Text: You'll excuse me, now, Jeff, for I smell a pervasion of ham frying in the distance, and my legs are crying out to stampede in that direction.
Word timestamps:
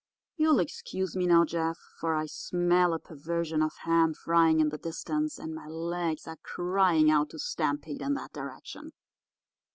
You'll 0.35 0.57
excuse 0.59 1.15
me, 1.15 1.27
now, 1.27 1.45
Jeff, 1.45 1.77
for 1.99 2.15
I 2.15 2.25
smell 2.25 2.91
a 2.95 2.97
pervasion 2.97 3.61
of 3.61 3.75
ham 3.81 4.15
frying 4.15 4.59
in 4.59 4.69
the 4.69 4.79
distance, 4.79 5.37
and 5.37 5.53
my 5.53 5.67
legs 5.67 6.27
are 6.27 6.37
crying 6.41 7.11
out 7.11 7.29
to 7.29 7.37
stampede 7.37 8.01
in 8.01 8.15
that 8.15 8.33
direction. 8.33 8.93